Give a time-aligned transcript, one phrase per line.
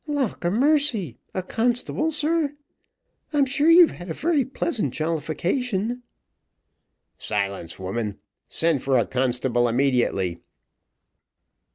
[0.07, 1.19] "Lauk a mercy!
[1.31, 2.55] a constable, sir?
[3.33, 6.01] I'm sure you've had a very pleasant jollification."
[7.19, 8.17] "Silence, woman;
[8.47, 10.39] send for a constable immediately."